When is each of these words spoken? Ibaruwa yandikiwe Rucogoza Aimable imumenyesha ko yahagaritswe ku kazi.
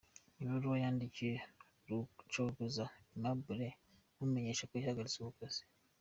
Ibaruwa 0.41 0.75
yandikiwe 0.83 1.35
Rucogoza 1.87 2.85
Aimable 2.91 3.67
imumenyesha 4.17 4.67
ko 4.69 4.73
yahagaritswe 4.75 5.21
ku 5.27 5.33
kazi. 5.39 5.63